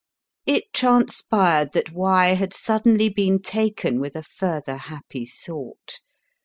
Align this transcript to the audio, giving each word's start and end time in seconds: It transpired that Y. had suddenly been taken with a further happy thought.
It 0.47 0.73
transpired 0.73 1.73
that 1.73 1.91
Y. 1.91 2.29
had 2.33 2.55
suddenly 2.55 3.07
been 3.07 3.39
taken 3.39 3.99
with 3.99 4.15
a 4.15 4.23
further 4.23 4.75
happy 4.77 5.27
thought. 5.27 5.99